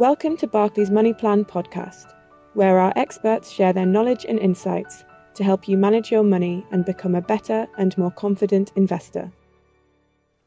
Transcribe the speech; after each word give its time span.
Welcome 0.00 0.38
to 0.38 0.46
Barclays 0.46 0.90
Money 0.90 1.12
Plan 1.12 1.44
podcast, 1.44 2.14
where 2.54 2.78
our 2.78 2.90
experts 2.96 3.50
share 3.50 3.74
their 3.74 3.84
knowledge 3.84 4.24
and 4.26 4.38
insights 4.38 5.04
to 5.34 5.44
help 5.44 5.68
you 5.68 5.76
manage 5.76 6.10
your 6.10 6.22
money 6.22 6.64
and 6.70 6.86
become 6.86 7.14
a 7.14 7.20
better 7.20 7.66
and 7.76 7.98
more 7.98 8.10
confident 8.10 8.72
investor. 8.76 9.30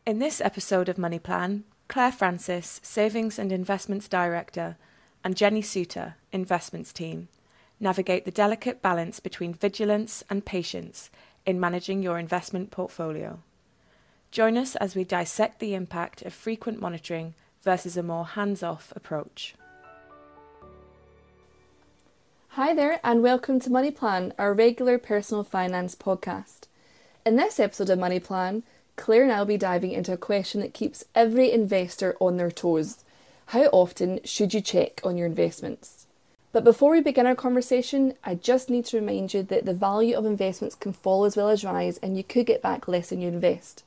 In 0.07 0.17
this 0.17 0.41
episode 0.41 0.89
of 0.89 0.97
Money 0.97 1.19
Plan, 1.19 1.65
Clare 1.87 2.11
Francis, 2.11 2.81
Savings 2.81 3.37
and 3.37 3.51
Investments 3.51 4.07
Director, 4.07 4.75
and 5.23 5.37
Jenny 5.37 5.61
Souter, 5.61 6.15
Investments 6.31 6.91
Team, 6.91 7.27
navigate 7.79 8.25
the 8.25 8.31
delicate 8.31 8.81
balance 8.81 9.19
between 9.19 9.53
vigilance 9.53 10.23
and 10.31 10.47
patience 10.47 11.11
in 11.45 11.59
managing 11.59 12.01
your 12.01 12.17
investment 12.17 12.71
portfolio. 12.71 13.37
Join 14.31 14.57
us 14.57 14.75
as 14.77 14.95
we 14.95 15.03
dissect 15.03 15.59
the 15.59 15.75
impact 15.75 16.23
of 16.23 16.33
frequent 16.33 16.81
monitoring 16.81 17.35
versus 17.63 17.95
a 17.95 18.03
more 18.03 18.25
hands 18.25 18.61
off 18.61 18.91
approach. 18.95 19.55
Hi 22.49 22.73
there, 22.73 22.99
and 23.03 23.23
welcome 23.23 23.59
to 23.61 23.71
Money 23.71 23.89
Plan, 23.89 24.33
our 24.37 24.53
regular 24.53 24.99
personal 24.99 25.43
finance 25.43 25.95
podcast. 25.95 26.67
In 27.25 27.35
this 27.35 27.59
episode 27.59 27.89
of 27.89 27.97
Money 27.97 28.19
Plan, 28.19 28.63
Clare 28.95 29.23
and 29.23 29.31
I 29.31 29.39
will 29.39 29.45
be 29.45 29.57
diving 29.57 29.91
into 29.91 30.13
a 30.13 30.17
question 30.17 30.61
that 30.61 30.73
keeps 30.73 31.05
every 31.15 31.51
investor 31.51 32.15
on 32.19 32.37
their 32.37 32.51
toes. 32.51 33.03
How 33.47 33.63
often 33.71 34.19
should 34.23 34.53
you 34.53 34.61
check 34.61 35.01
on 35.03 35.17
your 35.17 35.25
investments? 35.25 36.05
But 36.51 36.63
before 36.63 36.91
we 36.91 37.01
begin 37.01 37.25
our 37.25 37.33
conversation, 37.33 38.13
I 38.23 38.35
just 38.35 38.69
need 38.69 38.85
to 38.85 38.99
remind 38.99 39.33
you 39.33 39.41
that 39.41 39.65
the 39.65 39.73
value 39.73 40.15
of 40.15 40.27
investments 40.27 40.75
can 40.75 40.93
fall 40.93 41.25
as 41.25 41.35
well 41.35 41.49
as 41.49 41.65
rise, 41.65 41.97
and 41.97 42.15
you 42.15 42.23
could 42.23 42.45
get 42.45 42.61
back 42.61 42.87
less 42.87 43.09
than 43.09 43.21
you 43.21 43.29
invest. 43.29 43.83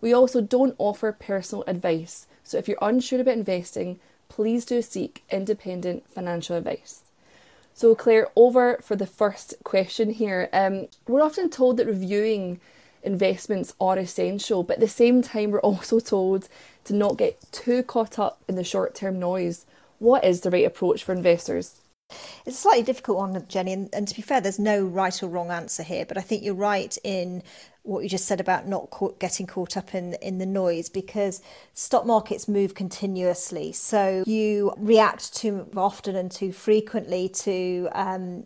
We 0.00 0.12
also 0.12 0.40
don't 0.40 0.76
offer 0.78 1.10
personal 1.10 1.64
advice, 1.66 2.28
so 2.44 2.58
if 2.58 2.68
you're 2.68 2.78
unsure 2.80 3.20
about 3.20 3.34
investing, 3.34 3.98
please 4.28 4.64
do 4.64 4.82
seek 4.82 5.24
independent 5.30 6.08
financial 6.08 6.56
advice. 6.56 7.00
So, 7.72 7.94
Clare, 7.96 8.28
over 8.36 8.78
for 8.82 8.94
the 8.94 9.06
first 9.06 9.54
question 9.64 10.10
here. 10.10 10.48
Um, 10.52 10.86
we're 11.08 11.22
often 11.22 11.50
told 11.50 11.78
that 11.78 11.86
reviewing 11.86 12.60
investments 13.02 13.74
are 13.80 13.98
essential, 13.98 14.62
but 14.62 14.74
at 14.74 14.80
the 14.80 14.88
same 14.88 15.22
time, 15.22 15.50
we're 15.50 15.60
also 15.72 15.98
told 15.98 16.48
to 16.84 16.94
not 16.94 17.18
get 17.18 17.40
too 17.50 17.82
caught 17.82 18.18
up 18.18 18.40
in 18.48 18.54
the 18.54 18.62
short 18.62 18.94
term 18.94 19.18
noise. 19.18 19.66
What 19.98 20.24
is 20.24 20.42
the 20.42 20.50
right 20.50 20.66
approach 20.66 21.02
for 21.02 21.12
investors? 21.12 21.80
It's 22.46 22.56
a 22.56 22.60
slightly 22.60 22.82
difficult 22.82 23.18
one, 23.18 23.44
Jenny, 23.48 23.72
and, 23.72 23.88
and, 23.92 24.08
to 24.08 24.14
be 24.14 24.22
fair, 24.22 24.40
there's 24.40 24.58
no 24.58 24.82
right 24.84 25.22
or 25.22 25.28
wrong 25.28 25.50
answer 25.50 25.82
here. 25.82 26.04
But 26.06 26.18
I 26.18 26.20
think 26.20 26.42
you're 26.42 26.54
right 26.54 26.96
in 27.04 27.42
what 27.82 28.02
you 28.02 28.08
just 28.08 28.26
said 28.26 28.40
about 28.40 28.66
not 28.66 28.90
caught, 28.90 29.20
getting 29.20 29.46
caught 29.46 29.76
up 29.76 29.94
in 29.94 30.14
in 30.14 30.38
the 30.38 30.46
noise 30.46 30.88
because 30.88 31.42
stock 31.74 32.06
markets 32.06 32.48
move 32.48 32.74
continuously. 32.74 33.72
So 33.72 34.24
you 34.26 34.72
react 34.76 35.34
too 35.34 35.68
often 35.76 36.16
and 36.16 36.30
too 36.30 36.52
frequently 36.52 37.28
to. 37.28 37.88
Um, 37.92 38.44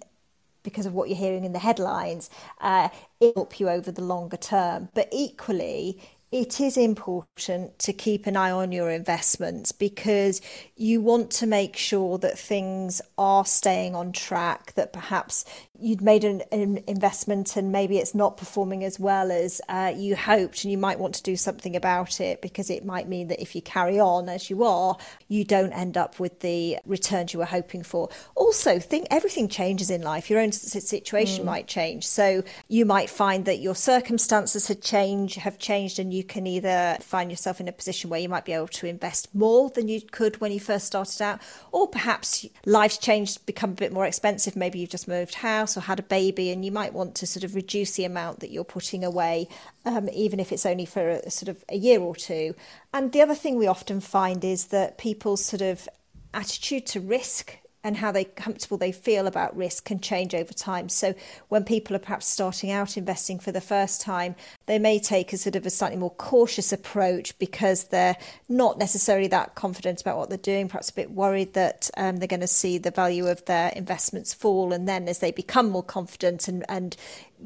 because 0.64 0.86
of 0.86 0.92
what 0.92 1.08
you're 1.08 1.16
hearing 1.16 1.44
in 1.44 1.52
the 1.52 1.58
headlines, 1.58 2.28
uh, 2.60 2.88
it 3.20 3.32
help 3.34 3.58
you 3.58 3.70
over 3.70 3.90
the 3.90 4.02
longer 4.02 4.36
term. 4.36 4.88
But 4.92 5.08
equally, 5.12 5.98
it 6.30 6.60
is 6.60 6.76
important 6.76 7.78
to 7.78 7.92
keep 7.92 8.26
an 8.26 8.36
eye 8.36 8.50
on 8.50 8.70
your 8.70 8.90
investments 8.90 9.72
because 9.72 10.42
you 10.76 11.00
want 11.00 11.30
to 11.30 11.46
make 11.46 11.74
sure 11.74 12.18
that 12.18 12.38
things 12.38 13.00
are 13.16 13.46
staying 13.46 13.94
on 13.94 14.12
track, 14.12 14.74
that 14.74 14.92
perhaps 14.92 15.46
you'd 15.80 16.02
made 16.02 16.24
an, 16.24 16.42
an 16.52 16.82
investment 16.86 17.56
and 17.56 17.72
maybe 17.72 17.98
it's 17.98 18.14
not 18.14 18.36
performing 18.36 18.84
as 18.84 18.98
well 18.98 19.30
as 19.30 19.60
uh, 19.68 19.92
you 19.96 20.16
hoped, 20.16 20.64
and 20.64 20.70
you 20.70 20.76
might 20.76 20.98
want 20.98 21.14
to 21.14 21.22
do 21.22 21.36
something 21.36 21.76
about 21.76 22.20
it 22.20 22.42
because 22.42 22.68
it 22.68 22.84
might 22.84 23.08
mean 23.08 23.28
that 23.28 23.40
if 23.40 23.54
you 23.54 23.62
carry 23.62 23.98
on 23.98 24.28
as 24.28 24.50
you 24.50 24.64
are, 24.64 24.96
you 25.28 25.44
don't 25.44 25.72
end 25.72 25.96
up 25.96 26.20
with 26.20 26.40
the 26.40 26.76
returns 26.84 27.32
you 27.32 27.38
were 27.38 27.44
hoping 27.46 27.82
for. 27.82 28.08
Also, 28.34 28.78
think 28.78 29.06
everything 29.10 29.48
changes 29.48 29.88
in 29.88 30.02
life. 30.02 30.28
Your 30.28 30.40
own 30.40 30.52
situation 30.52 31.42
mm. 31.42 31.46
might 31.46 31.66
change, 31.66 32.06
so 32.06 32.42
you 32.66 32.84
might 32.84 33.08
find 33.08 33.44
that 33.46 33.60
your 33.60 33.74
circumstances 33.74 34.68
have 34.68 34.80
changed, 34.80 35.36
have 35.36 35.58
changed, 35.58 35.98
and 35.98 36.12
you 36.12 36.17
you 36.18 36.24
can 36.24 36.46
either 36.46 36.98
find 37.00 37.30
yourself 37.30 37.60
in 37.60 37.68
a 37.68 37.72
position 37.72 38.10
where 38.10 38.20
you 38.20 38.28
might 38.28 38.44
be 38.44 38.52
able 38.52 38.68
to 38.68 38.86
invest 38.86 39.34
more 39.34 39.70
than 39.70 39.88
you 39.88 40.00
could 40.00 40.40
when 40.40 40.52
you 40.52 40.60
first 40.60 40.86
started 40.86 41.22
out, 41.22 41.40
or 41.72 41.88
perhaps 41.88 42.44
life's 42.66 42.98
changed, 42.98 43.46
become 43.46 43.70
a 43.70 43.74
bit 43.74 43.92
more 43.92 44.04
expensive. 44.04 44.56
Maybe 44.56 44.78
you've 44.78 44.90
just 44.90 45.08
moved 45.08 45.34
house 45.36 45.76
or 45.76 45.80
had 45.80 46.00
a 46.00 46.02
baby, 46.02 46.50
and 46.50 46.64
you 46.64 46.72
might 46.72 46.92
want 46.92 47.14
to 47.16 47.26
sort 47.26 47.44
of 47.44 47.54
reduce 47.54 47.92
the 47.92 48.04
amount 48.04 48.40
that 48.40 48.50
you're 48.50 48.64
putting 48.64 49.04
away, 49.04 49.48
um, 49.84 50.08
even 50.12 50.40
if 50.40 50.52
it's 50.52 50.66
only 50.66 50.84
for 50.84 51.08
a, 51.08 51.30
sort 51.30 51.48
of 51.48 51.64
a 51.68 51.76
year 51.76 52.00
or 52.00 52.16
two. 52.16 52.54
And 52.92 53.12
the 53.12 53.22
other 53.22 53.34
thing 53.34 53.56
we 53.56 53.66
often 53.66 54.00
find 54.00 54.44
is 54.44 54.66
that 54.66 54.98
people's 54.98 55.44
sort 55.44 55.62
of 55.62 55.88
attitude 56.34 56.84
to 56.86 57.00
risk 57.00 57.56
and 57.84 57.98
how 57.98 58.10
they 58.10 58.24
comfortable 58.24 58.76
they 58.76 58.92
feel 58.92 59.26
about 59.26 59.56
risk 59.56 59.84
can 59.84 60.00
change 60.00 60.34
over 60.34 60.52
time. 60.52 60.88
So 60.88 61.14
when 61.48 61.64
people 61.64 61.94
are 61.94 62.00
perhaps 62.00 62.26
starting 62.26 62.70
out 62.70 62.96
investing 62.96 63.38
for 63.38 63.52
the 63.52 63.60
first 63.60 64.00
time, 64.00 64.34
they 64.66 64.78
may 64.78 64.98
take 64.98 65.32
a 65.32 65.36
sort 65.36 65.56
of 65.56 65.64
a 65.64 65.70
slightly 65.70 65.96
more 65.96 66.10
cautious 66.10 66.72
approach 66.72 67.38
because 67.38 67.84
they're 67.84 68.16
not 68.48 68.78
necessarily 68.78 69.28
that 69.28 69.54
confident 69.54 70.00
about 70.00 70.18
what 70.18 70.28
they're 70.28 70.38
doing, 70.38 70.68
perhaps 70.68 70.90
a 70.90 70.94
bit 70.94 71.12
worried 71.12 71.54
that 71.54 71.88
um, 71.96 72.18
they're 72.18 72.28
going 72.28 72.40
to 72.40 72.46
see 72.46 72.78
the 72.78 72.90
value 72.90 73.26
of 73.26 73.44
their 73.44 73.70
investments 73.70 74.34
fall. 74.34 74.72
And 74.72 74.88
then 74.88 75.08
as 75.08 75.20
they 75.20 75.30
become 75.30 75.70
more 75.70 75.82
confident 75.82 76.48
and, 76.48 76.64
and 76.68 76.96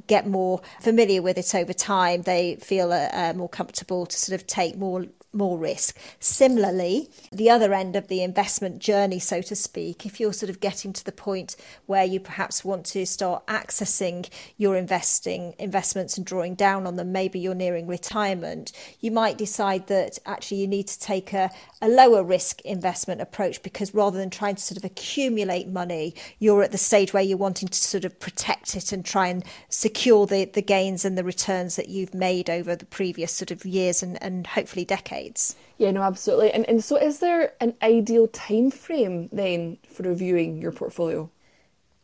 get 0.06 0.26
more 0.26 0.62
familiar 0.80 1.20
with 1.20 1.36
it 1.36 1.54
over 1.54 1.72
time, 1.72 2.22
they 2.22 2.56
feel 2.56 2.92
uh, 2.92 3.08
uh, 3.12 3.32
more 3.36 3.48
comfortable 3.48 4.06
to 4.06 4.16
sort 4.16 4.40
of 4.40 4.46
take 4.46 4.76
more 4.76 5.06
more 5.32 5.58
risk. 5.58 5.96
Similarly, 6.20 7.10
the 7.30 7.48
other 7.48 7.72
end 7.72 7.96
of 7.96 8.08
the 8.08 8.22
investment 8.22 8.78
journey, 8.78 9.18
so 9.18 9.40
to 9.42 9.56
speak, 9.56 10.04
if 10.04 10.20
you're 10.20 10.32
sort 10.32 10.50
of 10.50 10.60
getting 10.60 10.92
to 10.92 11.04
the 11.04 11.12
point 11.12 11.56
where 11.86 12.04
you 12.04 12.20
perhaps 12.20 12.64
want 12.64 12.84
to 12.86 13.06
start 13.06 13.46
accessing 13.46 14.28
your 14.56 14.76
investing 14.76 15.54
investments 15.58 16.16
and 16.16 16.26
drawing 16.26 16.54
down 16.54 16.86
on 16.86 16.96
them, 16.96 17.12
maybe 17.12 17.38
you're 17.38 17.54
nearing 17.54 17.86
retirement, 17.86 18.72
you 19.00 19.10
might 19.10 19.38
decide 19.38 19.86
that 19.86 20.18
actually 20.26 20.58
you 20.58 20.68
need 20.68 20.86
to 20.88 21.00
take 21.00 21.32
a, 21.32 21.50
a 21.80 21.88
lower 21.88 22.22
risk 22.22 22.60
investment 22.62 23.20
approach 23.20 23.62
because 23.62 23.94
rather 23.94 24.18
than 24.18 24.30
trying 24.30 24.56
to 24.56 24.62
sort 24.62 24.78
of 24.78 24.84
accumulate 24.84 25.68
money, 25.68 26.14
you're 26.38 26.62
at 26.62 26.72
the 26.72 26.78
stage 26.78 27.12
where 27.12 27.22
you're 27.22 27.38
wanting 27.38 27.68
to 27.68 27.78
sort 27.78 28.04
of 28.04 28.18
protect 28.20 28.76
it 28.76 28.92
and 28.92 29.04
try 29.04 29.28
and 29.28 29.44
secure 29.70 30.26
the, 30.26 30.44
the 30.44 30.62
gains 30.62 31.04
and 31.04 31.16
the 31.16 31.24
returns 31.24 31.76
that 31.76 31.88
you've 31.88 32.14
made 32.14 32.50
over 32.50 32.76
the 32.76 32.84
previous 32.84 33.32
sort 33.32 33.50
of 33.50 33.64
years 33.64 34.02
and, 34.02 34.22
and 34.22 34.46
hopefully 34.48 34.84
decades 34.84 35.21
Yeah, 35.78 35.90
no, 35.90 36.02
absolutely. 36.02 36.52
And 36.52 36.68
and 36.68 36.82
so 36.84 36.96
is 36.96 37.18
there 37.18 37.54
an 37.60 37.74
ideal 37.82 38.28
time 38.28 38.70
frame 38.70 39.28
then 39.32 39.78
for 39.88 40.02
reviewing 40.04 40.60
your 40.60 40.72
portfolio? 40.72 41.30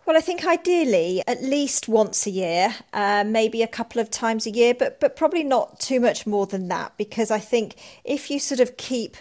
Well, 0.07 0.17
I 0.17 0.21
think 0.21 0.47
ideally 0.47 1.23
at 1.27 1.43
least 1.43 1.87
once 1.87 2.27
a 2.27 2.31
year, 2.31 2.75
uh, 2.95 3.25
maybe 3.27 3.63
a 3.63 3.67
couple 3.67 4.01
of 4.01 4.11
times 4.11 4.47
a 4.47 4.51
year, 4.51 4.73
but 4.73 5.01
but 5.01 5.17
probably 5.17 5.45
not 5.45 5.81
too 5.81 6.01
much 6.01 6.27
more 6.27 6.47
than 6.47 6.69
that 6.69 6.97
because 6.97 7.31
I 7.31 7.39
think 7.39 7.77
if 8.05 8.31
you 8.31 8.39
sort 8.39 8.61
of 8.61 8.77
keep 8.79 9.17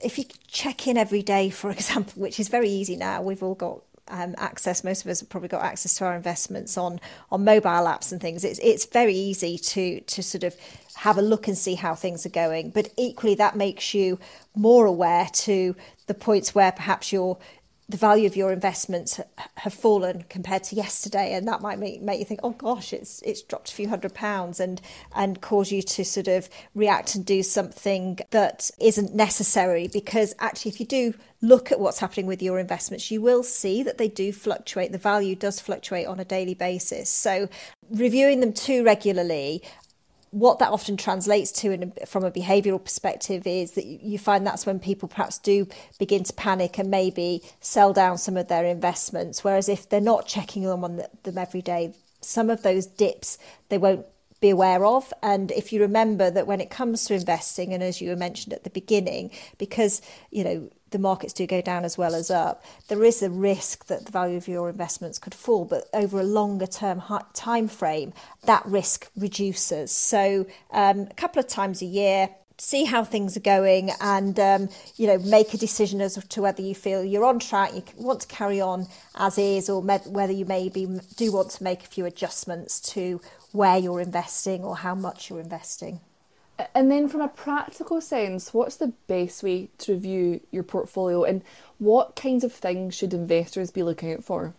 if 0.00 0.16
you 0.16 0.24
check 0.46 0.86
in 0.86 0.96
every 0.96 1.22
day, 1.22 1.50
for 1.50 1.70
example, 1.78 2.22
which 2.22 2.38
is 2.38 2.48
very 2.48 2.68
easy 2.68 2.96
now, 2.96 3.20
we've 3.20 3.42
all 3.42 3.56
got 3.56 3.82
um, 4.10 4.34
access. 4.38 4.84
Most 4.84 5.04
of 5.04 5.10
us 5.10 5.20
have 5.20 5.28
probably 5.28 5.48
got 5.48 5.62
access 5.62 5.94
to 5.96 6.04
our 6.04 6.16
investments 6.16 6.76
on 6.76 7.00
on 7.30 7.44
mobile 7.44 7.86
apps 7.86 8.12
and 8.12 8.20
things. 8.20 8.44
It's 8.44 8.58
it's 8.60 8.86
very 8.86 9.14
easy 9.14 9.58
to 9.58 10.00
to 10.00 10.22
sort 10.22 10.44
of 10.44 10.56
have 10.96 11.16
a 11.16 11.22
look 11.22 11.46
and 11.46 11.56
see 11.56 11.76
how 11.76 11.94
things 11.94 12.26
are 12.26 12.30
going. 12.30 12.70
But 12.70 12.92
equally, 12.96 13.34
that 13.36 13.56
makes 13.56 13.94
you 13.94 14.18
more 14.54 14.86
aware 14.86 15.28
to 15.32 15.76
the 16.06 16.14
points 16.14 16.54
where 16.54 16.72
perhaps 16.72 17.12
you're 17.12 17.38
the 17.88 17.96
value 17.96 18.26
of 18.26 18.36
your 18.36 18.52
investments 18.52 19.18
have 19.56 19.72
fallen 19.72 20.24
compared 20.28 20.62
to 20.64 20.76
yesterday, 20.76 21.32
and 21.32 21.48
that 21.48 21.62
might 21.62 21.78
make, 21.78 22.02
make 22.02 22.18
you 22.18 22.24
think, 22.24 22.40
oh 22.42 22.50
gosh, 22.50 22.92
it's 22.92 23.22
it's 23.22 23.40
dropped 23.42 23.70
a 23.70 23.74
few 23.74 23.88
hundred 23.88 24.14
pounds, 24.14 24.60
and 24.60 24.80
and 25.14 25.40
cause 25.40 25.72
you 25.72 25.80
to 25.80 26.04
sort 26.04 26.28
of 26.28 26.50
react 26.74 27.14
and 27.14 27.24
do 27.24 27.42
something 27.42 28.18
that 28.30 28.70
isn't 28.78 29.14
necessary. 29.14 29.88
Because 29.88 30.34
actually, 30.38 30.70
if 30.70 30.80
you 30.80 30.86
do 30.86 31.14
look 31.40 31.72
at 31.72 31.80
what's 31.80 32.00
happening 32.00 32.26
with 32.26 32.42
your 32.42 32.58
investments, 32.58 33.10
you 33.10 33.22
will 33.22 33.42
see 33.42 33.82
that 33.82 33.96
they 33.96 34.08
do 34.08 34.32
fluctuate. 34.32 34.92
The 34.92 34.98
value 34.98 35.34
does 35.34 35.60
fluctuate 35.60 36.06
on 36.06 36.20
a 36.20 36.24
daily 36.24 36.54
basis. 36.54 37.08
So 37.08 37.48
reviewing 37.90 38.40
them 38.40 38.52
too 38.52 38.84
regularly 38.84 39.62
what 40.30 40.58
that 40.58 40.70
often 40.70 40.96
translates 40.96 41.52
to 41.52 41.72
in, 41.72 41.92
from 42.06 42.24
a 42.24 42.30
behavioural 42.30 42.82
perspective 42.82 43.46
is 43.46 43.72
that 43.72 43.84
you 43.86 44.18
find 44.18 44.46
that's 44.46 44.66
when 44.66 44.78
people 44.78 45.08
perhaps 45.08 45.38
do 45.38 45.66
begin 45.98 46.24
to 46.24 46.32
panic 46.32 46.78
and 46.78 46.90
maybe 46.90 47.42
sell 47.60 47.92
down 47.92 48.18
some 48.18 48.36
of 48.36 48.48
their 48.48 48.64
investments. 48.64 49.42
Whereas 49.42 49.68
if 49.68 49.88
they're 49.88 50.00
not 50.00 50.26
checking 50.26 50.64
them 50.64 50.84
on 50.84 50.96
the, 50.96 51.10
them 51.22 51.38
every 51.38 51.62
day, 51.62 51.94
some 52.20 52.50
of 52.50 52.62
those 52.62 52.86
dips 52.86 53.38
they 53.68 53.78
won't 53.78 54.06
be 54.40 54.50
aware 54.50 54.84
of. 54.84 55.12
And 55.22 55.50
if 55.50 55.72
you 55.72 55.80
remember 55.80 56.30
that 56.30 56.46
when 56.46 56.60
it 56.60 56.70
comes 56.70 57.04
to 57.06 57.14
investing, 57.14 57.72
and 57.72 57.82
as 57.82 58.00
you 58.00 58.14
mentioned 58.16 58.52
at 58.52 58.64
the 58.64 58.70
beginning, 58.70 59.30
because 59.58 60.00
you 60.30 60.44
know 60.44 60.70
the 60.90 60.98
markets 60.98 61.32
do 61.32 61.46
go 61.46 61.60
down 61.60 61.84
as 61.84 61.98
well 61.98 62.14
as 62.14 62.30
up, 62.30 62.64
there 62.88 63.04
is 63.04 63.22
a 63.22 63.30
risk 63.30 63.86
that 63.86 64.06
the 64.06 64.12
value 64.12 64.36
of 64.36 64.48
your 64.48 64.68
investments 64.68 65.18
could 65.18 65.34
fall. 65.34 65.64
But 65.64 65.88
over 65.92 66.20
a 66.20 66.24
longer 66.24 66.66
term 66.66 67.02
time 67.34 67.68
frame, 67.68 68.12
that 68.44 68.64
risk 68.66 69.10
reduces. 69.16 69.90
So 69.90 70.46
um, 70.70 71.00
a 71.10 71.14
couple 71.14 71.40
of 71.40 71.48
times 71.48 71.82
a 71.82 71.86
year, 71.86 72.30
see 72.58 72.84
how 72.84 73.04
things 73.04 73.36
are 73.36 73.40
going 73.40 73.90
and 74.00 74.38
um, 74.40 74.68
you 74.96 75.06
know 75.06 75.18
make 75.18 75.54
a 75.54 75.56
decision 75.56 76.00
as 76.00 76.14
to 76.28 76.42
whether 76.42 76.60
you 76.60 76.74
feel 76.74 77.04
you're 77.04 77.24
on 77.24 77.38
track 77.38 77.72
you 77.72 77.82
want 77.96 78.20
to 78.20 78.26
carry 78.26 78.60
on 78.60 78.84
as 79.14 79.38
is 79.38 79.70
or 79.70 79.80
whether 79.80 80.32
you 80.32 80.44
maybe 80.44 80.84
do 81.16 81.32
want 81.32 81.50
to 81.50 81.62
make 81.62 81.84
a 81.84 81.86
few 81.86 82.04
adjustments 82.04 82.80
to 82.80 83.20
where 83.52 83.78
you're 83.78 84.00
investing 84.00 84.64
or 84.64 84.76
how 84.76 84.92
much 84.92 85.30
you're 85.30 85.38
investing 85.38 86.00
and 86.74 86.90
then 86.90 87.08
from 87.08 87.20
a 87.20 87.28
practical 87.28 88.00
sense 88.00 88.52
what's 88.52 88.76
the 88.76 88.92
best 89.06 89.42
way 89.42 89.70
to 89.78 89.92
review 89.92 90.40
your 90.50 90.62
portfolio 90.62 91.24
and 91.24 91.42
what 91.78 92.16
kinds 92.16 92.44
of 92.44 92.52
things 92.52 92.94
should 92.94 93.14
investors 93.14 93.70
be 93.70 93.82
looking 93.82 94.12
out 94.12 94.24
for? 94.24 94.54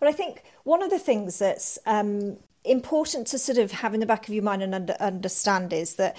Well 0.00 0.10
i 0.10 0.12
think 0.12 0.42
one 0.64 0.82
of 0.82 0.90
the 0.90 0.98
things 0.98 1.38
that's 1.38 1.78
um, 1.86 2.36
important 2.64 3.26
to 3.28 3.38
sort 3.38 3.58
of 3.58 3.72
have 3.72 3.94
in 3.94 4.00
the 4.00 4.06
back 4.06 4.26
of 4.26 4.34
your 4.34 4.42
mind 4.42 4.62
and 4.62 4.74
under, 4.74 4.94
understand 4.94 5.72
is 5.72 5.96
that 5.96 6.16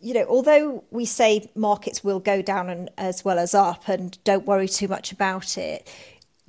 you 0.00 0.14
know, 0.14 0.26
although 0.28 0.84
we 0.90 1.04
say 1.04 1.50
markets 1.54 2.04
will 2.04 2.20
go 2.20 2.40
down 2.40 2.70
and, 2.70 2.90
as 2.96 3.24
well 3.24 3.38
as 3.38 3.54
up 3.54 3.88
and 3.88 4.22
don't 4.24 4.46
worry 4.46 4.68
too 4.68 4.86
much 4.86 5.10
about 5.10 5.58
it, 5.58 5.88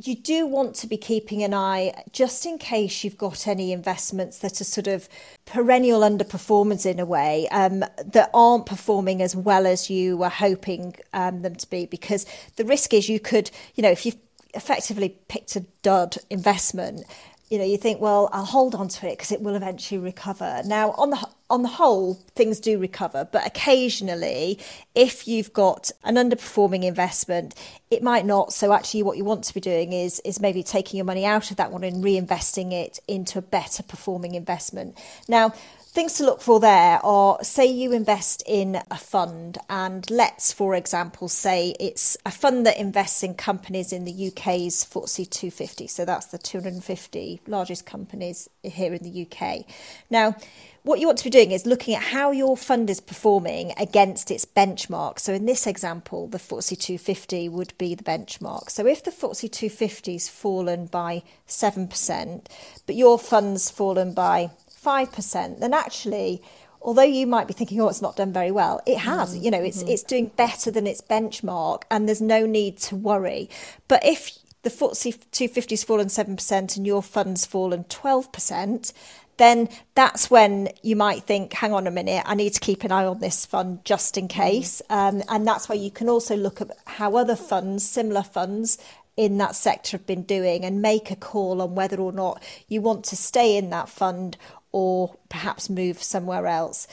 you 0.01 0.15
do 0.15 0.47
want 0.47 0.75
to 0.75 0.87
be 0.87 0.97
keeping 0.97 1.43
an 1.43 1.53
eye 1.53 2.03
just 2.11 2.45
in 2.45 2.57
case 2.57 3.03
you've 3.03 3.17
got 3.17 3.47
any 3.47 3.73
investments 3.73 4.39
that 4.39 4.61
are 4.61 4.65
sort 4.65 4.87
of 4.87 5.09
perennial 5.45 6.01
underperformers 6.01 6.85
in 6.85 6.99
a 6.99 7.05
way 7.05 7.47
um, 7.49 7.83
that 8.05 8.29
aren't 8.33 8.65
performing 8.65 9.21
as 9.21 9.35
well 9.35 9.67
as 9.67 9.89
you 9.89 10.15
were 10.15 10.29
hoping 10.29 10.95
um, 11.13 11.41
them 11.41 11.55
to 11.55 11.69
be. 11.69 11.85
Because 11.85 12.25
the 12.55 12.65
risk 12.65 12.93
is 12.93 13.09
you 13.09 13.19
could, 13.19 13.51
you 13.75 13.83
know, 13.83 13.91
if 13.91 14.05
you've 14.05 14.17
effectively 14.53 15.17
picked 15.27 15.55
a 15.55 15.61
dud 15.81 16.17
investment, 16.29 17.05
you 17.49 17.57
know, 17.57 17.65
you 17.65 17.77
think, 17.77 17.99
well, 17.99 18.29
I'll 18.31 18.45
hold 18.45 18.75
on 18.75 18.87
to 18.87 19.07
it 19.07 19.17
because 19.17 19.31
it 19.31 19.41
will 19.41 19.55
eventually 19.55 19.99
recover. 19.99 20.61
Now, 20.65 20.91
on 20.91 21.09
the 21.09 21.27
on 21.49 21.63
the 21.63 21.69
whole, 21.69 22.13
things 22.35 22.59
do 22.59 22.77
recover, 22.77 23.27
but 23.31 23.45
occasionally, 23.45 24.59
if 24.93 25.27
you've 25.27 25.51
got 25.51 25.89
an 26.03 26.15
underperforming 26.15 26.83
investment, 26.83 27.55
it 27.89 28.03
might 28.03 28.25
not. 28.25 28.53
So, 28.53 28.71
actually, 28.71 29.03
what 29.03 29.17
you 29.17 29.25
want 29.25 29.43
to 29.45 29.53
be 29.53 29.59
doing 29.59 29.91
is 29.91 30.19
is 30.21 30.39
maybe 30.39 30.61
taking 30.61 30.97
your 30.97 31.05
money 31.05 31.25
out 31.25 31.49
of 31.49 31.57
that 31.57 31.71
one 31.71 31.83
and 31.83 32.03
reinvesting 32.03 32.71
it 32.71 32.99
into 33.07 33.39
a 33.39 33.41
better 33.41 33.81
performing 33.81 34.35
investment. 34.35 34.95
Now, 35.27 35.53
Things 35.91 36.13
to 36.13 36.23
look 36.23 36.39
for 36.39 36.59
there 36.59 37.03
are 37.03 37.43
say 37.43 37.65
you 37.65 37.93
invest 37.93 38.43
in 38.45 38.79
a 38.91 38.97
fund, 38.97 39.57
and 39.71 40.07
let's, 40.11 40.53
for 40.53 40.75
example, 40.75 41.27
say 41.27 41.73
it's 41.79 42.15
a 42.23 42.29
fund 42.29 42.63
that 42.67 42.77
invests 42.77 43.23
in 43.23 43.33
companies 43.33 43.91
in 43.91 44.05
the 44.05 44.27
UK's 44.27 44.85
FTSE 44.85 45.27
250. 45.27 45.87
So 45.87 46.05
that's 46.05 46.27
the 46.27 46.37
250 46.37 47.41
largest 47.47 47.87
companies 47.87 48.47
here 48.61 48.93
in 48.93 49.01
the 49.01 49.25
UK. 49.25 49.65
Now, 50.11 50.35
what 50.83 50.99
you 50.99 51.07
want 51.07 51.17
to 51.17 51.23
be 51.23 51.31
doing 51.31 51.51
is 51.51 51.65
looking 51.65 51.95
at 51.95 52.03
how 52.03 52.29
your 52.29 52.55
fund 52.55 52.87
is 52.91 53.01
performing 53.01 53.73
against 53.75 54.29
its 54.29 54.45
benchmark. 54.45 55.17
So 55.17 55.33
in 55.33 55.47
this 55.47 55.65
example, 55.65 56.27
the 56.27 56.37
FTSE 56.37 56.79
250 56.79 57.49
would 57.49 57.75
be 57.79 57.95
the 57.95 58.03
benchmark. 58.03 58.69
So 58.69 58.85
if 58.85 59.03
the 59.03 59.09
FTSE 59.09 59.49
250's 59.49 60.29
fallen 60.29 60.85
by 60.85 61.23
7%, 61.47 62.45
but 62.85 62.95
your 62.95 63.17
fund's 63.17 63.71
fallen 63.71 64.13
by 64.13 64.51
5%, 64.83 65.59
then 65.59 65.73
actually, 65.73 66.41
although 66.81 67.01
you 67.01 67.27
might 67.27 67.47
be 67.47 67.53
thinking, 67.53 67.81
oh, 67.81 67.89
it's 67.89 68.01
not 68.01 68.15
done 68.15 68.33
very 68.33 68.51
well, 68.51 68.81
it 68.85 68.99
has. 68.99 69.33
Mm-hmm. 69.33 69.43
You 69.43 69.51
know, 69.51 69.61
it's, 69.61 69.79
mm-hmm. 69.79 69.89
it's 69.89 70.03
doing 70.03 70.31
better 70.35 70.71
than 70.71 70.87
its 70.87 71.01
benchmark 71.01 71.83
and 71.91 72.07
there's 72.07 72.21
no 72.21 72.45
need 72.45 72.77
to 72.79 72.95
worry. 72.95 73.49
But 73.87 74.05
if 74.05 74.37
the 74.63 74.69
FTSE 74.69 75.19
250's 75.31 75.83
fallen 75.83 76.07
7% 76.07 76.77
and 76.77 76.87
your 76.87 77.03
fund's 77.03 77.45
fallen 77.45 77.85
12%, 77.85 78.93
then 79.37 79.69
that's 79.95 80.29
when 80.29 80.67
you 80.83 80.97
might 80.97 81.23
think, 81.23 81.53
hang 81.53 81.71
on 81.71 81.87
a 81.87 81.91
minute, 81.91 82.23
I 82.25 82.35
need 82.35 82.53
to 82.53 82.59
keep 82.59 82.83
an 82.83 82.91
eye 82.91 83.05
on 83.05 83.19
this 83.19 83.45
fund 83.45 83.83
just 83.85 84.17
in 84.17 84.27
mm-hmm. 84.27 84.41
case. 84.41 84.81
Um, 84.89 85.23
and 85.29 85.47
that's 85.47 85.69
where 85.69 85.77
you 85.77 85.91
can 85.91 86.09
also 86.09 86.35
look 86.35 86.61
at 86.61 86.71
how 86.85 87.15
other 87.15 87.37
funds, 87.37 87.87
similar 87.87 88.23
funds, 88.23 88.77
in 89.19 89.37
that 89.37 89.53
sector 89.53 89.97
have 89.97 90.05
been 90.05 90.23
doing 90.23 90.63
and 90.63 90.81
make 90.81 91.11
a 91.11 91.15
call 91.15 91.61
on 91.61 91.75
whether 91.75 91.99
or 91.99 92.13
not 92.13 92.41
you 92.69 92.79
want 92.79 93.03
to 93.03 93.17
stay 93.17 93.57
in 93.57 93.69
that 93.69 93.89
fund 93.89 94.37
or 94.71 95.15
perhaps 95.29 95.69
move 95.69 96.01
somewhere 96.01 96.47
else. 96.47 96.87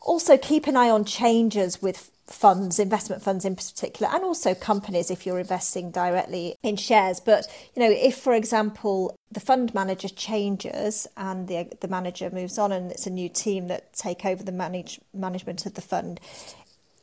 Also, 0.00 0.36
keep 0.36 0.66
an 0.66 0.76
eye 0.76 0.90
on 0.90 1.04
changes 1.04 1.82
with 1.82 2.10
funds, 2.26 2.78
investment 2.78 3.22
funds 3.22 3.44
in 3.44 3.54
particular, 3.54 4.12
and 4.12 4.24
also 4.24 4.54
companies 4.54 5.10
if 5.10 5.24
you're 5.24 5.38
investing 5.38 5.90
directly 5.90 6.56
in 6.62 6.76
shares. 6.76 7.20
But 7.20 7.46
you 7.74 7.82
know, 7.82 7.90
if 7.90 8.16
for 8.16 8.34
example 8.34 9.16
the 9.30 9.40
fund 9.40 9.74
manager 9.74 10.08
changes 10.08 11.06
and 11.16 11.48
the 11.48 11.68
the 11.80 11.88
manager 11.88 12.30
moves 12.30 12.58
on 12.58 12.72
and 12.72 12.90
it's 12.90 13.06
a 13.06 13.10
new 13.10 13.28
team 13.28 13.68
that 13.68 13.92
take 13.94 14.24
over 14.24 14.42
the 14.42 14.52
manage 14.52 15.00
management 15.14 15.66
of 15.66 15.74
the 15.74 15.82
fund, 15.82 16.20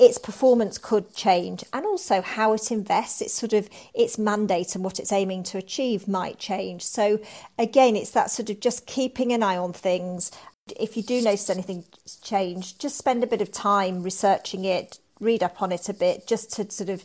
its 0.03 0.17
performance 0.17 0.77
could 0.77 1.15
change. 1.15 1.63
And 1.73 1.85
also 1.85 2.21
how 2.21 2.53
it 2.53 2.71
invests 2.71 3.21
its 3.21 3.33
sort 3.33 3.53
of 3.53 3.69
its 3.93 4.17
mandate 4.17 4.75
and 4.75 4.83
what 4.83 4.99
it's 4.99 5.11
aiming 5.11 5.43
to 5.43 5.57
achieve 5.57 6.07
might 6.07 6.37
change. 6.37 6.83
So 6.83 7.19
again 7.57 7.95
it's 7.95 8.11
that 8.11 8.31
sort 8.31 8.49
of 8.49 8.59
just 8.59 8.85
keeping 8.85 9.31
an 9.31 9.43
eye 9.43 9.57
on 9.57 9.73
things. 9.73 10.31
If 10.79 10.95
you 10.95 11.03
do 11.03 11.21
notice 11.21 11.49
anything 11.49 11.85
change 12.21 12.77
just 12.77 12.97
spend 12.97 13.23
a 13.23 13.27
bit 13.27 13.41
of 13.41 13.51
time 13.51 14.03
researching 14.03 14.65
it 14.65 14.99
read 15.19 15.43
up 15.43 15.61
on 15.61 15.71
it 15.71 15.87
a 15.89 15.93
bit 15.93 16.27
just 16.27 16.51
to 16.53 16.69
sort 16.69 16.89
of 16.89 17.03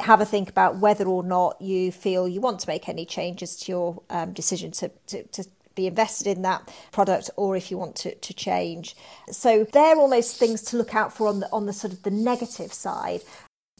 have 0.00 0.20
a 0.20 0.24
think 0.24 0.48
about 0.48 0.78
whether 0.78 1.06
or 1.06 1.22
not 1.22 1.60
you 1.60 1.92
feel 1.92 2.26
you 2.26 2.40
want 2.40 2.58
to 2.60 2.68
make 2.68 2.88
any 2.88 3.04
changes 3.04 3.56
to 3.56 3.70
your 3.70 4.02
um, 4.10 4.32
decision 4.32 4.70
to, 4.70 4.90
to, 5.06 5.22
to 5.24 5.44
be 5.74 5.86
invested 5.86 6.26
in 6.26 6.42
that 6.42 6.68
product 6.90 7.30
or 7.36 7.56
if 7.56 7.70
you 7.70 7.78
want 7.78 7.96
to, 7.96 8.14
to 8.14 8.34
change. 8.34 8.96
So 9.30 9.64
they're 9.64 9.96
almost 9.96 10.36
things 10.36 10.62
to 10.62 10.76
look 10.76 10.94
out 10.94 11.16
for 11.16 11.28
on 11.28 11.40
the 11.40 11.50
on 11.52 11.66
the 11.66 11.72
sort 11.72 11.92
of 11.92 12.02
the 12.02 12.10
negative 12.10 12.72
side. 12.72 13.22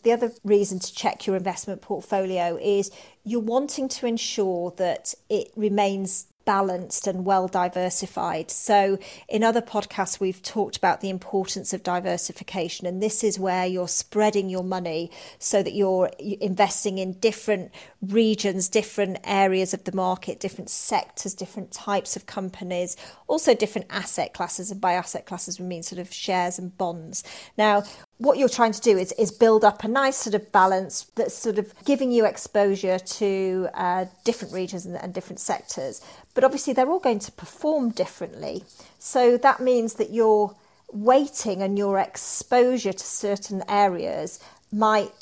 The 0.03 0.13
other 0.13 0.33
reason 0.43 0.81
to 0.81 0.95
check 0.95 1.27
your 1.27 1.37
investment 1.37 1.81
portfolio 1.81 2.59
is 2.61 2.91
you're 3.25 3.41
wanting 3.41 3.89
to 3.89 4.07
ensure 4.07 4.73
that 4.73 5.15
it 5.29 5.53
remains 5.55 6.27
balanced 6.45 7.07
and 7.07 7.25
well 7.25 7.49
diversified. 7.49 8.51
So, 8.51 8.99
in 9.29 9.45
other 9.45 9.63
podcasts, 9.63 10.21
we've 10.21 10.43
talked 10.43 10.77
about 10.77 11.01
the 11.01 11.11
importance 11.11 11.73
of 11.73 11.83
diversification, 11.83 12.87
and 12.87 13.03
this 13.03 13.23
is 13.23 13.39
where 13.39 13.67
you're 13.67 13.89
spreading 13.89 14.49
your 14.49 14.65
money 14.65 15.11
so 15.39 15.63
that 15.63 15.75
you're 15.75 16.11
investing 16.19 16.99
in 16.99 17.15
different 17.15 17.71
regions, 18.03 18.69
different 18.69 19.19
areas 19.25 19.73
of 19.73 19.85
the 19.85 19.95
market, 19.95 20.41
different 20.41 20.69
sectors, 20.69 21.35
different 21.35 21.71
types 21.71 22.17
of 22.17 22.27
companies, 22.27 22.97
also 23.29 23.55
different 23.55 23.87
asset 23.91 24.35
classes. 24.35 24.73
And 24.73 24.81
by 24.81 24.95
asset 24.95 25.25
classes, 25.25 25.61
we 25.61 25.67
mean 25.67 25.85
sort 25.85 26.01
of 26.01 26.13
shares 26.13 26.59
and 26.59 26.77
bonds. 26.77 27.23
Now, 27.57 27.85
what 28.19 28.39
you're 28.39 28.49
trying 28.49 28.73
to 28.73 28.81
do 28.81 28.99
is, 28.99 29.13
is 29.13 29.31
build 29.31 29.65
up 29.65 29.85
a 29.85 29.89
nice 29.89 30.17
sort 30.17 30.35
of 30.35 30.51
balance 30.51 31.07
that's 31.15 31.35
sort 31.35 31.59
of 31.59 31.73
giving 31.85 32.11
you 32.11 32.27
exposure 32.27 32.99
to 32.99 33.69
uh, 33.75 34.07
different 34.25 34.53
regions 34.53 34.85
and, 34.85 34.97
and 34.97 35.15
different 35.15 35.39
sectors. 35.39 36.05
But 36.35 36.43
obviously, 36.43 36.73
they're 36.73 36.91
all 36.91 36.99
going 36.99 37.21
to 37.21 37.33
perform 37.33 37.91
differently. 37.91 38.65
So 38.99 39.37
that 39.39 39.61
means 39.61 39.95
that 39.95 40.11
your 40.11 40.57
weighting 40.93 41.63
and 41.63 41.79
your 41.79 41.99
exposure 41.99 42.93
to 42.93 43.05
certain 43.05 43.63
areas 43.69 44.41
might 44.73 45.13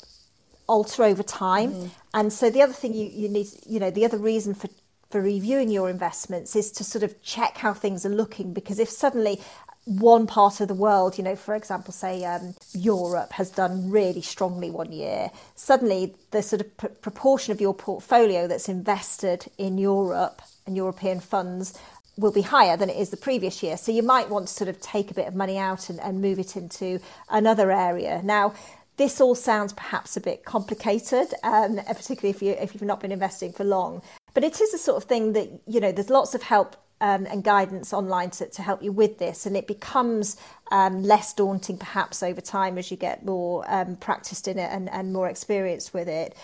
alter 0.71 1.03
over 1.03 1.21
time. 1.21 1.71
Mm-hmm. 1.71 1.87
And 2.13 2.33
so 2.33 2.49
the 2.49 2.61
other 2.61 2.73
thing 2.73 2.93
you, 2.93 3.09
you 3.11 3.29
need, 3.29 3.47
you 3.67 3.79
know, 3.79 3.91
the 3.91 4.05
other 4.05 4.17
reason 4.17 4.53
for 4.53 4.69
for 5.11 5.21
reviewing 5.21 5.69
your 5.69 5.89
investments 5.89 6.55
is 6.55 6.71
to 6.71 6.85
sort 6.85 7.03
of 7.03 7.21
check 7.21 7.57
how 7.57 7.73
things 7.73 8.05
are 8.05 8.15
looking 8.23 8.53
because 8.53 8.79
if 8.79 8.87
suddenly 8.87 9.41
one 9.83 10.25
part 10.25 10.61
of 10.61 10.69
the 10.69 10.73
world, 10.73 11.17
you 11.17 11.23
know, 11.23 11.35
for 11.35 11.53
example, 11.53 11.91
say 11.91 12.23
um, 12.23 12.55
Europe 12.71 13.33
has 13.33 13.49
done 13.49 13.89
really 13.89 14.21
strongly 14.21 14.69
one 14.69 14.93
year, 14.93 15.29
suddenly 15.55 16.15
the 16.29 16.41
sort 16.41 16.61
of 16.61 16.77
pr- 16.77 16.87
proportion 16.87 17.51
of 17.51 17.59
your 17.59 17.73
portfolio 17.73 18.47
that's 18.47 18.69
invested 18.69 19.47
in 19.57 19.77
Europe 19.77 20.41
and 20.65 20.77
European 20.77 21.19
funds 21.19 21.77
will 22.17 22.31
be 22.31 22.43
higher 22.43 22.77
than 22.77 22.89
it 22.89 22.97
is 22.97 23.09
the 23.09 23.17
previous 23.17 23.63
year. 23.63 23.75
So 23.75 23.91
you 23.91 24.03
might 24.03 24.29
want 24.29 24.47
to 24.47 24.53
sort 24.53 24.69
of 24.69 24.79
take 24.79 25.11
a 25.11 25.13
bit 25.13 25.27
of 25.27 25.35
money 25.35 25.57
out 25.57 25.89
and, 25.89 25.99
and 25.99 26.21
move 26.21 26.39
it 26.39 26.55
into 26.55 26.99
another 27.29 27.71
area. 27.71 28.21
Now, 28.23 28.53
this 29.01 29.19
all 29.19 29.33
sounds 29.33 29.73
perhaps 29.73 30.15
a 30.15 30.21
bit 30.21 30.45
complicated, 30.45 31.33
um, 31.43 31.77
particularly 31.87 32.29
if 32.29 32.41
you 32.43 32.51
if 32.51 32.73
you've 32.73 32.83
not 32.83 32.99
been 32.99 33.11
investing 33.11 33.51
for 33.51 33.63
long. 33.63 34.03
But 34.35 34.43
it 34.43 34.61
is 34.61 34.71
the 34.71 34.77
sort 34.77 34.97
of 35.01 35.09
thing 35.09 35.33
that 35.33 35.49
you 35.65 35.79
know. 35.79 35.91
There's 35.91 36.11
lots 36.11 36.35
of 36.35 36.43
help 36.43 36.75
um, 37.01 37.25
and 37.25 37.43
guidance 37.43 37.93
online 37.93 38.29
to, 38.29 38.47
to 38.47 38.61
help 38.61 38.83
you 38.83 38.91
with 38.91 39.17
this. 39.17 39.47
And 39.47 39.57
it 39.57 39.65
becomes 39.65 40.37
um, 40.71 41.01
less 41.01 41.33
daunting 41.33 41.77
perhaps 41.77 42.21
over 42.21 42.39
time 42.39 42.77
as 42.77 42.91
you 42.91 42.97
get 42.97 43.25
more 43.25 43.65
um, 43.67 43.95
practiced 43.95 44.47
in 44.47 44.59
it 44.59 44.69
and, 44.71 44.87
and 44.91 45.11
more 45.11 45.27
experienced 45.27 45.93
with 45.93 46.07
it. 46.07 46.37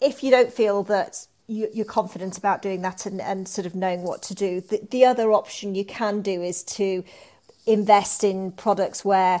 If 0.00 0.24
you 0.24 0.32
don't 0.32 0.52
feel 0.52 0.82
that 0.84 1.28
you, 1.46 1.68
are 1.78 1.84
confident 1.84 2.36
about 2.36 2.62
doing 2.62 2.82
that 2.82 3.06
and, 3.06 3.20
and 3.20 3.46
sort 3.46 3.66
of 3.66 3.76
knowing 3.76 4.02
what 4.02 4.22
to 4.24 4.34
do, 4.34 4.60
the, 4.60 4.80
the 4.90 5.04
other 5.04 5.32
option 5.32 5.76
you 5.76 5.84
can 5.84 6.20
do 6.20 6.42
is 6.42 6.64
to 6.64 7.04
invest 7.64 8.24
in 8.24 8.50
products 8.50 9.04
where 9.04 9.40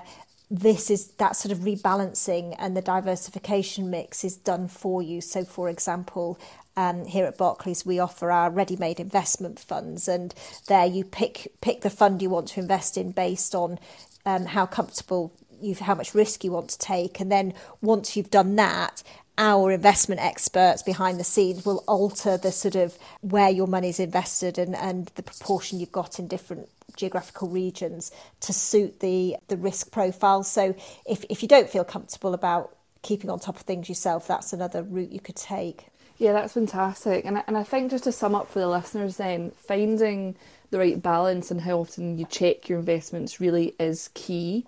this 0.52 0.90
is 0.90 1.12
that 1.12 1.34
sort 1.34 1.50
of 1.50 1.60
rebalancing 1.60 2.54
and 2.58 2.76
the 2.76 2.82
diversification 2.82 3.88
mix 3.88 4.22
is 4.22 4.36
done 4.36 4.68
for 4.68 5.00
you. 5.00 5.22
So, 5.22 5.44
for 5.46 5.70
example, 5.70 6.38
um, 6.76 7.06
here 7.06 7.24
at 7.24 7.38
Barclays, 7.38 7.86
we 7.86 7.98
offer 7.98 8.30
our 8.30 8.50
ready-made 8.50 9.00
investment 9.00 9.58
funds, 9.58 10.08
and 10.08 10.34
there 10.68 10.84
you 10.84 11.04
pick 11.04 11.52
pick 11.62 11.80
the 11.80 11.90
fund 11.90 12.20
you 12.20 12.28
want 12.28 12.48
to 12.48 12.60
invest 12.60 12.98
in 12.98 13.12
based 13.12 13.54
on 13.54 13.78
um, 14.26 14.44
how 14.44 14.66
comfortable 14.66 15.32
you 15.60 15.74
how 15.74 15.94
much 15.94 16.14
risk 16.14 16.44
you 16.44 16.52
want 16.52 16.68
to 16.70 16.78
take, 16.78 17.18
and 17.18 17.32
then 17.32 17.54
once 17.80 18.14
you've 18.14 18.30
done 18.30 18.56
that, 18.56 19.02
our 19.38 19.72
investment 19.72 20.20
experts 20.20 20.82
behind 20.82 21.18
the 21.18 21.24
scenes 21.24 21.64
will 21.64 21.82
alter 21.86 22.36
the 22.36 22.52
sort 22.52 22.74
of 22.74 22.98
where 23.22 23.48
your 23.48 23.66
money 23.66 23.88
is 23.88 24.00
invested 24.00 24.58
and, 24.58 24.76
and 24.76 25.06
the 25.14 25.22
proportion 25.22 25.80
you've 25.80 25.92
got 25.92 26.18
in 26.18 26.28
different 26.28 26.68
geographical 27.02 27.48
regions 27.48 28.12
to 28.40 28.52
suit 28.52 29.00
the 29.00 29.36
the 29.48 29.56
risk 29.56 29.90
profile. 29.90 30.42
So 30.42 30.74
if 31.04 31.24
if 31.28 31.42
you 31.42 31.48
don't 31.48 31.68
feel 31.68 31.84
comfortable 31.84 32.32
about 32.34 32.76
keeping 33.02 33.28
on 33.30 33.40
top 33.40 33.56
of 33.56 33.62
things 33.62 33.88
yourself, 33.88 34.26
that's 34.26 34.52
another 34.52 34.82
route 34.82 35.10
you 35.10 35.20
could 35.20 35.36
take. 35.36 35.86
Yeah, 36.18 36.32
that's 36.32 36.52
fantastic. 36.54 37.24
And 37.24 37.38
I, 37.38 37.44
and 37.48 37.56
I 37.58 37.64
think 37.64 37.90
just 37.90 38.04
to 38.04 38.12
sum 38.12 38.34
up 38.34 38.48
for 38.48 38.60
the 38.60 38.68
listeners, 38.68 39.16
then 39.16 39.50
finding 39.56 40.36
the 40.70 40.78
right 40.78 41.02
balance 41.02 41.50
and 41.50 41.60
how 41.60 41.80
often 41.80 42.16
you 42.18 42.26
check 42.26 42.68
your 42.68 42.78
investments 42.78 43.40
really 43.40 43.74
is 43.80 44.08
key. 44.14 44.64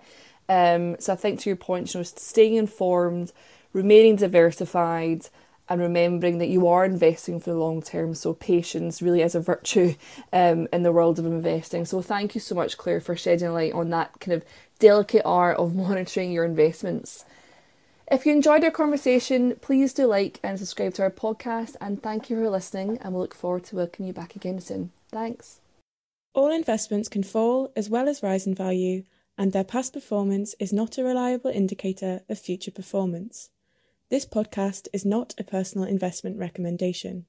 Um, 0.49 0.97
so 0.99 1.13
I 1.13 1.15
think 1.15 1.39
to 1.41 1.49
your 1.49 1.55
point, 1.55 1.93
you 1.93 1.99
know, 1.99 2.03
staying 2.03 2.55
informed, 2.55 3.31
remaining 3.71 4.17
diversified, 4.17 5.29
and 5.67 5.81
remembering 5.81 6.37
that 6.37 6.49
you 6.49 6.67
are 6.67 6.85
investing 6.85 7.39
for 7.39 7.51
the 7.51 7.57
long 7.57 7.81
term. 7.81 8.13
So 8.13 8.33
patience 8.33 9.01
really 9.01 9.21
is 9.21 9.35
a 9.35 9.39
virtue 9.39 9.95
um, 10.33 10.67
in 10.71 10.83
the 10.83 10.91
world 10.91 11.19
of 11.19 11.25
investing. 11.25 11.85
So 11.85 12.01
thank 12.01 12.35
you 12.35 12.41
so 12.41 12.55
much, 12.55 12.77
Clare, 12.77 12.99
for 12.99 13.15
shedding 13.15 13.53
light 13.53 13.73
on 13.73 13.89
that 13.89 14.19
kind 14.19 14.33
of 14.33 14.45
delicate 14.79 15.23
art 15.25 15.57
of 15.57 15.75
monitoring 15.75 16.31
your 16.31 16.45
investments. 16.45 17.25
If 18.11 18.25
you 18.25 18.33
enjoyed 18.33 18.63
our 18.63 18.71
conversation, 18.71 19.55
please 19.61 19.91
do 19.91 20.05
like 20.05 20.39
and 20.43 20.59
subscribe 20.59 20.93
to 20.95 21.03
our 21.03 21.11
podcast. 21.11 21.75
And 21.81 22.01
thank 22.01 22.29
you 22.29 22.37
for 22.37 22.49
listening. 22.49 22.99
And 23.01 23.13
we 23.13 23.19
look 23.19 23.33
forward 23.33 23.63
to 23.65 23.75
welcoming 23.75 24.07
you 24.07 24.13
back 24.13 24.35
again 24.35 24.61
soon. 24.61 24.91
Thanks. 25.09 25.59
All 26.35 26.51
investments 26.51 27.09
can 27.09 27.23
fall 27.23 27.71
as 27.75 27.89
well 27.89 28.07
as 28.07 28.21
rise 28.21 28.45
in 28.45 28.53
value, 28.53 29.03
and 29.37 29.53
their 29.53 29.63
past 29.63 29.93
performance 29.93 30.53
is 30.59 30.73
not 30.73 30.97
a 30.97 31.03
reliable 31.03 31.49
indicator 31.49 32.21
of 32.29 32.37
future 32.37 32.71
performance. 32.71 33.49
This 34.07 34.27
podcast 34.27 34.87
is 34.93 35.03
not 35.03 35.33
a 35.39 35.43
personal 35.43 35.87
investment 35.87 36.37
recommendation. 36.37 37.23